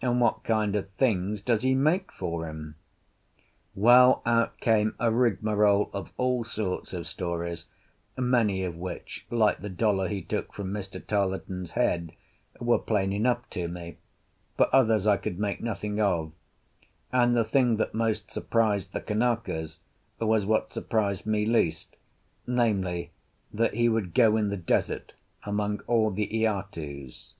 "And 0.00 0.18
what 0.18 0.44
kind 0.44 0.74
of 0.76 0.88
things 0.88 1.42
does 1.42 1.60
he 1.60 1.74
make 1.74 2.10
for 2.10 2.48
him?" 2.48 2.76
Well, 3.74 4.22
out 4.24 4.58
came 4.60 4.94
a 4.98 5.10
rigmarole 5.10 5.90
of 5.92 6.10
all 6.16 6.42
sorts 6.44 6.94
of 6.94 7.06
stories, 7.06 7.66
many 8.16 8.64
of 8.64 8.76
which 8.76 9.26
(like 9.30 9.58
the 9.60 9.68
dollar 9.68 10.08
he 10.08 10.22
took 10.22 10.54
from 10.54 10.72
Mr. 10.72 11.06
Tarleton's 11.06 11.72
head) 11.72 12.12
were 12.58 12.78
plain 12.78 13.12
enough 13.12 13.42
to 13.50 13.68
me, 13.68 13.98
but 14.56 14.70
others 14.72 15.06
I 15.06 15.18
could 15.18 15.38
make 15.38 15.60
nothing 15.60 16.00
of; 16.00 16.32
and 17.12 17.36
the 17.36 17.44
thing 17.44 17.76
that 17.76 17.92
most 17.92 18.30
surprised 18.30 18.94
the 18.94 19.02
Kanakas 19.02 19.80
was 20.18 20.46
what 20.46 20.72
surprised 20.72 21.26
me 21.26 21.44
least—namely, 21.44 23.10
that 23.52 23.74
he 23.74 23.90
would 23.90 24.14
go 24.14 24.38
in 24.38 24.48
the 24.48 24.56
desert 24.56 25.12
among 25.44 25.80
all 25.86 26.10
the 26.10 26.42
aitus. 26.46 27.34